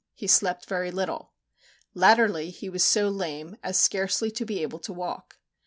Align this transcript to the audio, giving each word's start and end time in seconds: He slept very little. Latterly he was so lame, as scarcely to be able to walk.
He 0.15 0.25
slept 0.25 0.65
very 0.65 0.89
little. 0.89 1.31
Latterly 1.93 2.49
he 2.49 2.69
was 2.69 2.83
so 2.83 3.07
lame, 3.07 3.55
as 3.61 3.77
scarcely 3.77 4.31
to 4.31 4.45
be 4.47 4.63
able 4.63 4.79
to 4.79 4.91
walk. 4.91 5.37